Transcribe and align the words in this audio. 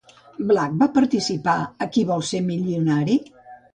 Black 0.51 0.77
va 0.79 0.87
participar 0.95 1.55
a 1.65 1.89
"Qui 1.97 2.05
vol 2.13 2.25
ser 2.31 2.41
milionari?" 2.47 3.19